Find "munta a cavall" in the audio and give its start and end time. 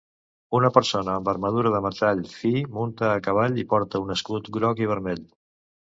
2.79-3.63